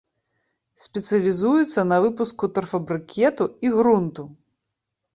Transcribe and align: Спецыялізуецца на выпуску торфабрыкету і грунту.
Спецыялізуецца 0.85 1.79
на 1.91 2.01
выпуску 2.05 2.51
торфабрыкету 2.57 3.51
і 3.67 3.75
грунту. 3.81 4.23